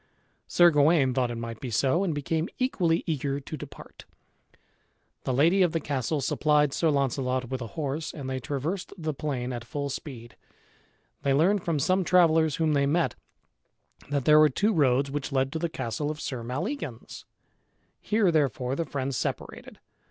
Sir 0.47 0.71
Gawain 0.71 1.13
thought 1.13 1.29
it 1.29 1.35
might 1.37 1.59
be 1.59 1.69
so, 1.69 2.03
and 2.03 2.11
became 2.11 2.49
equally 2.57 3.03
eager 3.05 3.39
to 3.39 3.55
depart. 3.55 4.05
The 5.25 5.31
lady 5.31 5.61
of 5.61 5.73
the 5.73 5.79
castle 5.79 6.21
supplied 6.21 6.73
Sir 6.73 6.89
Launcelot 6.89 7.49
with 7.51 7.61
a 7.61 7.67
horse 7.77 8.11
and 8.11 8.27
they 8.27 8.39
traversed 8.39 8.91
the 8.97 9.13
plain 9.13 9.53
at 9.53 9.63
full 9.63 9.89
speed. 9.91 10.35
They 11.21 11.35
learned 11.35 11.63
from 11.63 11.77
some 11.77 12.03
travellers 12.03 12.55
whom 12.55 12.73
they 12.73 12.87
met, 12.87 13.13
that 14.09 14.25
there 14.25 14.39
were 14.39 14.49
two 14.49 14.73
roads 14.73 15.11
which 15.11 15.31
led 15.31 15.51
to 15.51 15.59
the 15.59 15.69
castle 15.69 16.09
of 16.09 16.19
Sir 16.19 16.41
Maleagans. 16.41 17.25
Here 18.01 18.31
therefore 18.31 18.75
the 18.75 18.85
friends 18.85 19.15
separated. 19.17 19.77